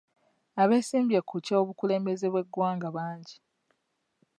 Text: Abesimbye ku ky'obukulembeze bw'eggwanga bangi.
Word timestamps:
Abesimbye 0.61 1.19
ku 1.29 1.35
ky'obukulembeze 1.45 2.25
bw'eggwanga 2.29 2.87
bangi. 2.95 3.35